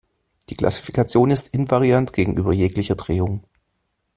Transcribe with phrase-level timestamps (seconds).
[0.49, 3.43] Die Klassifikation ist invariant gegenüber jeglicher Drehung.